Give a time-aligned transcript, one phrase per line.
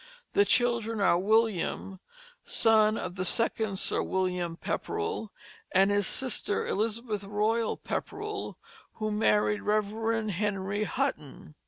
[0.33, 1.99] The children are William,
[2.43, 5.31] son of the second Sir William Pepperell,
[5.73, 8.57] and his sister Elizabeth Royal Pepperell,
[8.93, 9.85] who married Rev.
[10.31, 11.53] Henry Hutton.